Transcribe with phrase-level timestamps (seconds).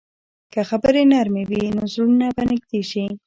[0.53, 3.05] که خبرې نرمې وي، نو زړونه به نږدې شي.